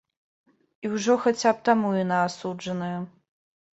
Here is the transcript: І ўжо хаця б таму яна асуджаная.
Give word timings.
І 0.87 0.91
ўжо 0.93 1.17
хаця 1.27 1.51
б 1.57 1.63
таму 1.69 1.93
яна 2.03 2.17
асуджаная. 2.31 2.93